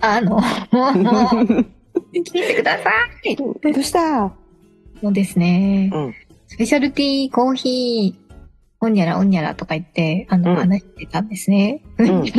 [0.00, 1.64] あの聞
[2.20, 2.90] いてくださ
[3.24, 3.36] い。
[3.36, 4.32] どうした？
[5.02, 6.14] そうですね、うん。
[6.46, 8.26] スペシャルティーコーヒー
[8.80, 10.56] おんにゃらおんにゃらとか言って、あの、うん。
[10.56, 11.82] 話してたんですね。
[11.98, 12.02] ん。
[12.02, 12.22] うん。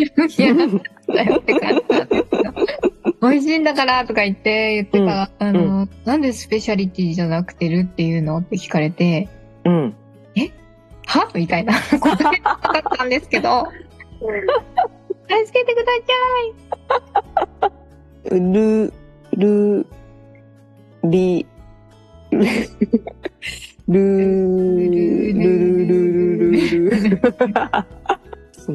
[3.20, 9.28] 美味しいんだからとか言って言ってた、あの、なんでスペシャリティじゃなくてるっていうのって聞かれて、
[9.66, 9.96] うん。
[11.08, 11.30] は？
[11.34, 13.66] みたいな答えなかったんですけど、
[15.30, 16.67] 助けてください。
[18.32, 18.92] ル、
[19.38, 19.86] ル、
[21.04, 21.46] リ、
[22.32, 22.40] ル、
[23.88, 26.58] ル、ル、ル、ル、ル、ル。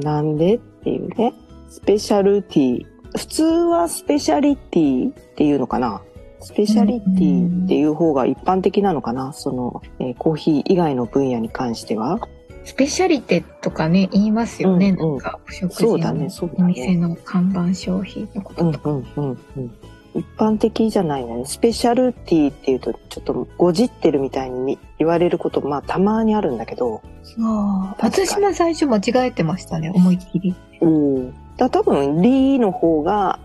[0.01, 1.35] なんでっていうね。
[1.69, 2.87] スペシャルティ。
[3.17, 6.03] 普通はスペシャリティっていうのかな。
[6.41, 9.33] スペシャリティっていう方が一般的なのかな。
[9.33, 12.21] その、えー、コーヒー以外の分野に関しては。
[12.65, 14.91] スペシャリテとかね、言いますよね。
[14.91, 18.91] うんうんなんか、お食事そうだねねお店の看板商品のこととか。
[18.91, 19.71] うんうんうんうん。
[20.15, 21.45] 一般的じゃないのね。
[21.47, 27.01] スペシャルティっていうとちょっとごじってるみたいに言われることまあたまにあるんだけど。
[27.41, 30.55] ああ私も最初間違えてましたね、思いっきり。
[30.81, 31.35] うん。
[31.57, 33.39] だ多分リの方が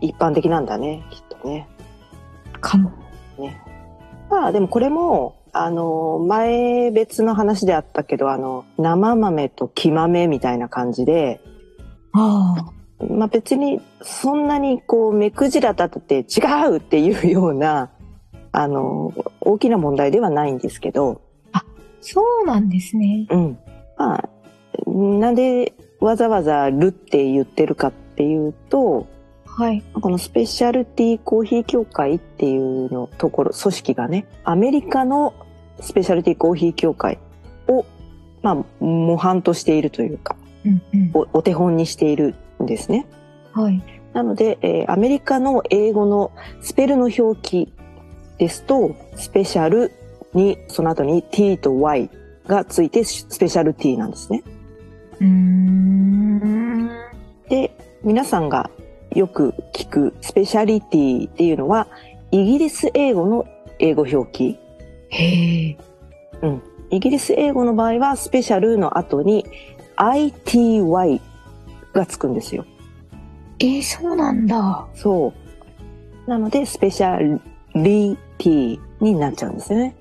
[0.00, 1.68] 一般的なんだね、きっとね。
[2.60, 2.90] かも。
[4.30, 11.40] まあでもこれも、あの、前別の話であったけど、あの、生豆と黄豆みたいな感じで、
[12.12, 12.72] ああ。
[13.04, 17.90] まあ別にそんなにこう目くじら立てて違うっていうような、
[18.50, 21.20] あの、大きな問題ではないんですけど、
[22.00, 23.26] そうなんですね。
[23.30, 23.58] うん。
[23.96, 24.28] まあ、
[24.86, 29.06] なんでわざわざルって言ってるかっていうと、
[29.58, 29.82] はい。
[29.92, 35.34] このスペシャルティーコーヒー協会っていうのところ、組織がね、アメリカの
[35.80, 37.18] スペシャルティーコーヒー協会
[37.66, 37.84] を、
[38.40, 41.10] まあ、模範としているというか、うんうん。
[41.12, 43.04] おお手本にしているんですね。
[43.52, 43.82] はい。
[44.12, 46.30] なので、えーアメリカの英語の
[46.60, 47.72] スペルの表記
[48.38, 49.90] ですと、スペシャル
[50.34, 52.10] に、その後に t と y
[52.46, 54.44] がついてスペシャルティーなんですね。
[55.20, 56.90] うーん。
[57.48, 58.70] で、皆さんが
[59.18, 61.88] よく聞くスペシャリティっていうのは、
[62.30, 63.46] イギリス英語の
[63.80, 64.56] 英語表記。
[65.08, 65.76] へえ。
[66.90, 69.44] イギリス英語の場合は、スペシャルの後に
[69.96, 71.20] ity
[71.92, 72.64] がつくんですよ。
[73.58, 74.86] えー、そうなんだ。
[74.94, 75.32] そ
[76.26, 76.30] う。
[76.30, 77.40] なので、スペシャ
[77.74, 79.96] リティになっちゃうんですよね。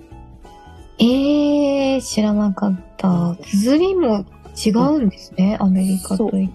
[1.00, 3.36] ええー、知らなかった。
[3.42, 4.26] 綴りも
[4.64, 6.52] 違うんですね、アメリカとイギリ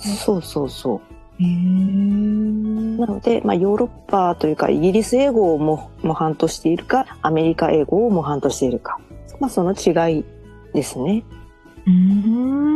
[0.00, 0.16] ス。
[0.24, 1.15] そうそうそう。
[1.38, 8.98] なので、まあ、ヨーロッパというか、イギリス英語をも模範としているか、アメリカ英語を模範としているか。
[9.38, 10.24] まあ、その違い
[10.72, 11.24] ですね。
[11.86, 12.66] うーん。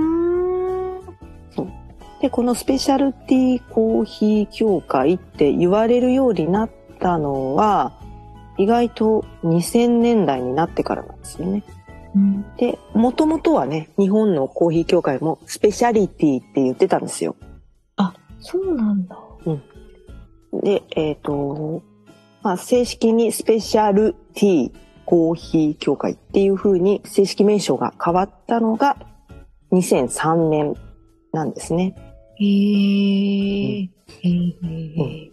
[2.21, 7.92] で、このスペシャルティーコーヒー協会って言われるようになったのは、
[8.59, 11.65] 意外と2000年代になってからなんですよね。
[12.15, 17.37] うんで、もともとはね、日本のコーヒー協会もスペシャリティって言ってたんですよ。
[18.40, 19.16] そうなんだ。
[20.62, 21.82] で、えっ、と、
[22.42, 24.72] まあ、正式にスペシャルティー
[25.04, 28.97] コーヒー協会っていう風に正式名称が変わったのが
[29.72, 30.74] 2003年
[31.32, 31.94] なんですね。
[32.38, 33.82] へえ。
[33.82, 33.91] へ
[34.24, 35.30] え。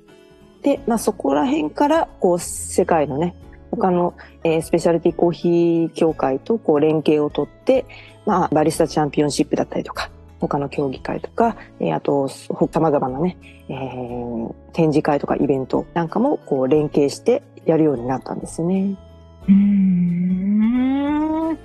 [0.61, 3.35] で、まあ、そこら辺から、こう、世界のね、
[3.71, 7.85] 他の、えースペシャルティコーヒー協会とこう連携をとって、
[8.25, 13.37] まあ、バリスタチャンピオンシップだったりとか、他の競技会とか、えーあと、ほ様々なね、
[13.69, 18.95] えー展示会とかイベントなんかもこう連携してやるようになったんですね。
[19.47, 21.57] うーん。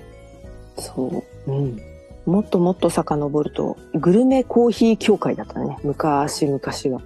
[0.79, 1.51] そう。
[1.51, 1.79] うん。
[2.25, 5.77] もっともっと遡ると、グルメコーヒー協会だったね。
[5.83, 6.61] 昔々
[6.97, 7.03] は。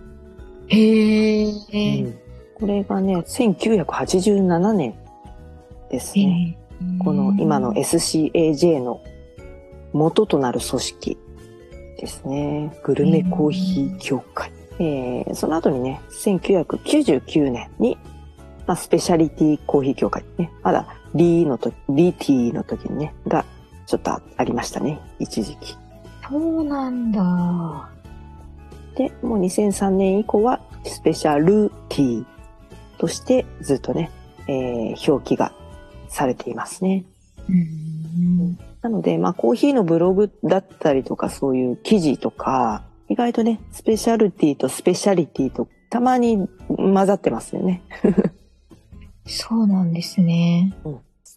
[0.68, 2.02] へえ。
[2.02, 2.18] うん
[2.58, 4.94] これがね、1987年
[5.90, 6.56] ですね。
[7.04, 9.02] この今の SCAJ の
[9.92, 11.18] 元となる組織
[11.98, 12.78] ですね。
[12.84, 14.50] グルメコーヒー協会。
[14.78, 17.96] えー、その後にね、1999年に、
[18.66, 20.50] まあ、スペシャリティコーヒー協会ね。
[20.62, 23.44] まだ D の時、DT の時にね、が
[23.86, 25.00] ちょっとありましたね。
[25.18, 25.76] 一時期。
[26.28, 27.88] そうなんだ。
[28.96, 32.26] で、もう2003年以降はスペシャルティー
[32.98, 34.10] としてずっとね、
[34.48, 35.52] えー、表記が
[36.08, 37.04] されていますね。
[37.48, 47.82] うんなので、まあコーヒーのブログだったりとかそういう記事とか、意外とね、スペシャルティとスペシャリティとたまに混ざってますよね。
[49.26, 50.72] そうなんですね。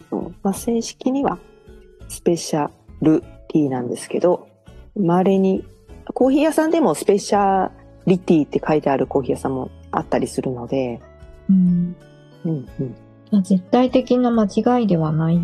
[0.09, 1.39] そうまあ、正式には
[2.07, 2.69] スペシャ
[3.01, 4.47] ルティなんですけど、
[4.95, 5.65] 稀に
[6.13, 7.71] コーヒー屋さんでもスペシャ
[8.05, 11.01] リティって書いてあるコーヒー屋さんもあったりするので、
[11.49, 11.95] うん。
[12.45, 12.95] うんうん。
[13.31, 15.39] まあ絶対的な間違いではないっ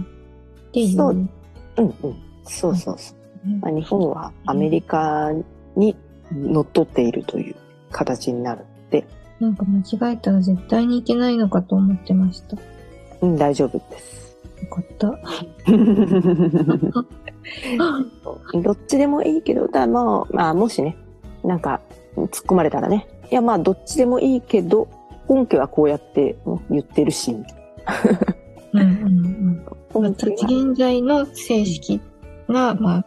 [0.72, 0.98] ていう。
[0.98, 1.30] そう
[1.78, 2.16] うんうん。
[2.44, 3.18] そうそうそう。
[3.62, 5.32] まあ、日本はアメリカ
[5.76, 5.96] に
[6.32, 7.56] 乗っ取っているという
[7.92, 9.08] 形になるので、
[9.40, 9.80] なんか間
[10.12, 12.56] 違えたら絶対にいけないのかと思ってました。
[12.56, 12.62] よ
[13.22, 14.26] うん、大丈夫です。
[14.70, 15.08] かった。
[18.60, 20.98] どっちでもいいけど、だもう、まあ、もしね、
[21.44, 21.82] なんか、
[22.16, 24.88] 突っ込まれたらね、いや、まあ、どっちでもいいけど、
[25.30, 26.38] 根拠はこうやって
[26.70, 27.36] 言ってるし、
[28.74, 29.65] うんうんうん。
[30.00, 32.02] 現在の正式
[32.48, 33.06] な、まあ、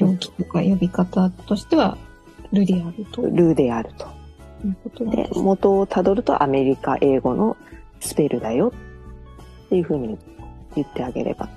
[0.00, 1.96] 表記とか呼び方としては、
[2.52, 4.06] ルであるといルーであると。
[4.64, 5.28] うことで。
[5.34, 7.56] 元をたどるとアメリカ英語の
[8.00, 8.72] スペルだよ
[9.66, 10.18] っていうふうに
[10.74, 11.48] 言ってあげれば、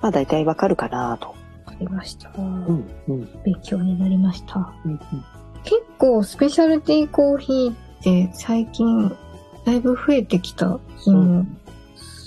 [0.00, 1.28] まあ大体わかるかなと。
[1.66, 2.30] わかりました。
[2.36, 4.72] うん、うん、勉強になりました。
[4.84, 4.98] うん。
[5.64, 9.16] 結構、スペシャルティーコーヒーって最近、
[9.64, 11.46] だいぶ増えてきた気も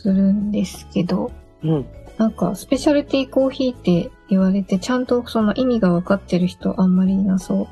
[0.05, 1.31] するんですけど、
[1.63, 1.85] うん。
[2.17, 7.67] なんか、スペシャルティーコーヒーって言われて、ちゃんとその意味が分かってる人あんまりいなそう。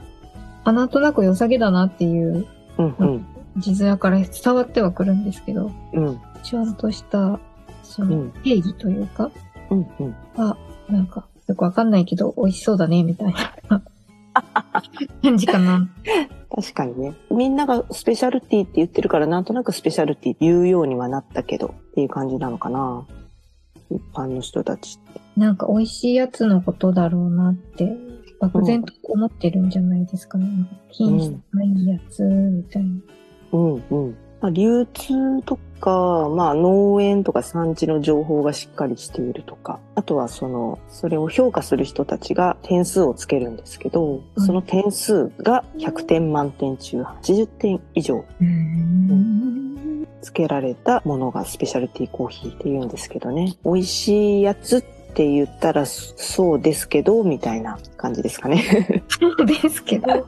[0.64, 2.48] あ、なんとなく良さげだなっていう
[2.78, 3.26] うん、うん、
[3.58, 7.40] 字面から伝わってはくるんですけど、うん、ちゃんとした、
[7.84, 9.32] そのうん、定義というか、
[9.70, 10.16] うん、うん。
[10.36, 10.58] は、
[10.90, 13.34] なんか、よくわかんないけど、美味しそうだね、みたい
[13.70, 13.84] な
[15.22, 15.90] 感じかな。
[16.56, 17.14] 確かにね。
[17.32, 23.06] みんながスペシャルティって言ってるから、なんとなくスペシャルティって言うようにはなったけど、っていう感じなのかな。
[23.90, 25.22] 一般の人たちって。
[25.38, 27.96] なんか、美味しいやつのことだろうなって、
[28.40, 30.46] 漠然と思ってるんじゃないですかね。
[30.90, 32.90] 品質がいいやつ、みたいな。
[33.54, 34.16] うん、うん。
[34.44, 48.26] まあ、流通とか、まあ、農園とか産地の情報がしっかりしているとか、あとはその、それを評価する人たちが点数をつけるんですけど、うんその点数が100点満点中80点以上。
[50.22, 53.56] つけられたものがスペシャルティーコーヒーって言うんですけどね。
[53.64, 54.82] 美味しいやつっ
[55.14, 59.04] て言ったらそそうですけど、みたいな感じですかね。
[59.08, 60.28] そうですけど。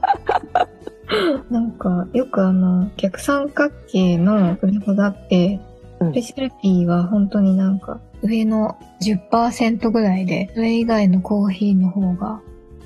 [1.50, 5.60] なんか、よくあの、逆三角形のグラフがあって、
[6.00, 12.42] うんスペシャルティは本当になんか、上の10%ぐらいで、それ以外のコーヒーの方が、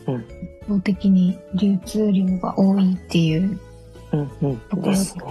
[0.07, 0.25] うん圧
[0.69, 3.59] 倒的に流通量が多いっていう
[4.11, 4.81] うんうん。
[4.81, 5.23] ですね。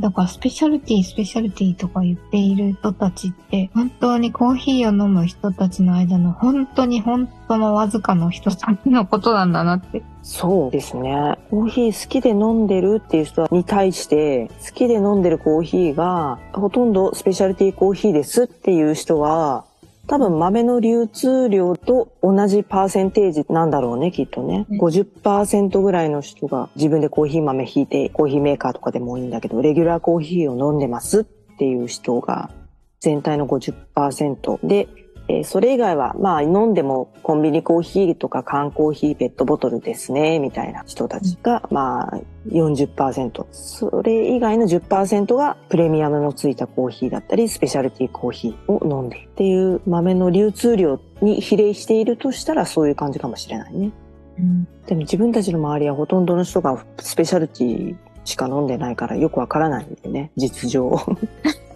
[0.00, 10.02] だからスペシャルティー、スペシャルティーとか言っている人たちって、本当にコーヒーを飲む人たちの間の本当に本当のわずかの人たちのことなんだなって。
[10.22, 11.36] そうですね。
[11.50, 19.64] コーヒー好きで飲んでるっていう人に対して、好きで飲んでるコーヒーが、ほとんどスペシャルティーコーヒーですっていう人は、
[20.10, 24.66] 多分豆の流通量と同じパーセンテージなんだろうね、きっとね。
[24.68, 32.50] うん50%ぐらいの人が自分でコーヒー豆ひいて、コーヒーメーカーとかでもいいんだけど、レギュラーコーヒーを飲んでますっていう人が
[32.98, 34.88] 全体の50%で、
[35.30, 43.46] えーそれ以外は、まあ飲んでもコンビニコーヒーとか缶コーヒーペットボトルですね、みたいな人たちが、まあ40%。
[43.52, 53.92] それ以外の10%がプレミアムのついたコーヒーだったり、スペシャルティーコーヒーを飲んでいるっていう豆の流通量に比例しているとしたらそういう感じかもしれないね。
[54.38, 54.64] うん。
[54.86, 60.98] でも自分たちの周りはほとんどの人がスペシャルティーしか飲んでないからよくわからないんでね、実情。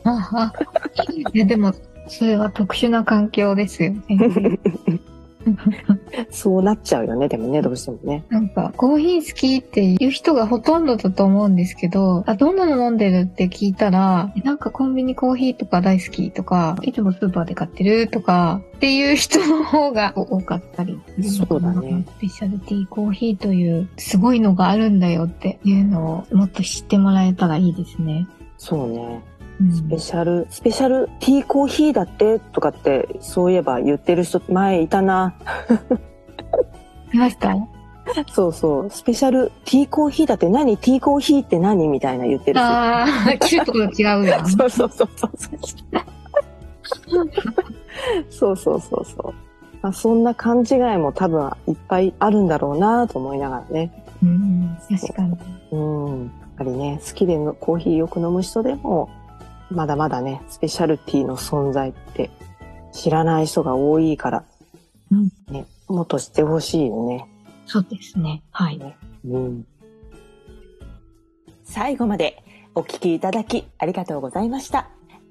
[1.33, 1.73] いや、でも、
[2.09, 4.59] それは特殊な環境ですよね。
[6.31, 8.25] そうなっちゃうよね、でもね、どうしてもね。
[8.29, 20.99] なんか、コーヒー好きっていう人がほとんどだと思うんですけど、あ、どんなの飲んでるって聞いたら、なんかコンビニコーヒーとか大好きとか、いつもスーパーで買ってるとか、っていう人の方が 多かったり。
[21.23, 28.27] そうだねスペシャルティーコーヒーというすごいのがあるんだよっていうのをもっと知ってもらえたらいいですね。
[28.59, 29.23] そうね。
[29.73, 31.09] スペシャル、スペシャル？
[31.21, 32.39] ティーコーヒーだって？
[32.41, 35.35] とかって、そういえば言ってる人前いたな。
[37.13, 37.55] いました？
[38.33, 38.91] そうそう。
[38.91, 40.77] スペシャルティーコーヒーだって何？
[40.77, 42.67] ティーコーヒーって何みたいな言ってる人。
[42.67, 44.47] ああ、切るところ違うやん。
[44.51, 45.59] そうそうそうそうそう。
[48.29, 49.35] そうそうそうそう。
[49.81, 54.05] まあ、そんな勘違いも多分いっぱいあるんだろうなと思いながらね。
[54.23, 55.39] うん、確かに。
[55.73, 56.23] うん。
[56.25, 59.11] やっぱりね、好きでのコーヒーよく飲む人でも、
[59.75, 62.31] まだまだね、スペシャルティーの存在って
[62.93, 64.45] 知らない人が多いから、
[65.11, 67.27] うんね、もっと知ってほしいよね。
[67.67, 68.43] そうですね。
[68.51, 68.81] はい。
[69.27, 69.67] うん。
[71.65, 72.43] 最後まで
[72.75, 74.89] お聞きいただきありがとうございました。